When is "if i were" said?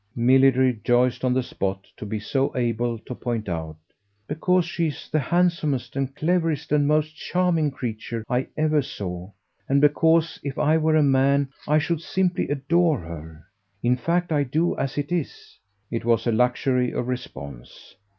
10.41-10.95